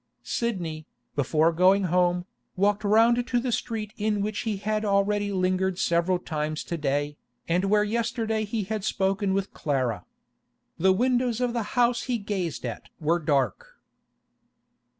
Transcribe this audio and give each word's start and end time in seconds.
Sidney, 0.23 0.87
before 1.15 1.51
going 1.53 1.83
home, 1.83 2.25
walked 2.55 2.83
round 2.83 3.27
to 3.27 3.39
the 3.39 3.51
street 3.51 3.93
in 3.97 4.21
which 4.23 4.39
he 4.39 4.57
had 4.57 4.83
already 4.83 5.31
lingered 5.31 5.77
several 5.77 6.17
times 6.17 6.63
to 6.63 6.75
day, 6.75 7.17
and 7.47 7.65
where 7.65 7.83
yesterday 7.83 8.43
he 8.43 8.63
had 8.63 8.83
spoken 8.83 9.31
with 9.31 9.53
Clara. 9.53 10.05
The 10.79 10.91
windows 10.91 11.39
of 11.39 11.53
the 11.53 11.61
house 11.77 12.01
he 12.09 12.17
gazed 12.17 12.65
at 12.65 12.89
were 12.99 13.19
dark. 13.19 13.75